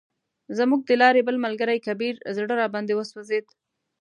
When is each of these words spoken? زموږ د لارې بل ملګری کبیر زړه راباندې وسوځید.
زموږ 0.57 0.81
د 0.85 0.91
لارې 1.01 1.21
بل 1.27 1.35
ملګری 1.45 1.79
کبیر 1.87 2.15
زړه 2.35 2.53
راباندې 2.61 2.93
وسوځید. 2.95 3.45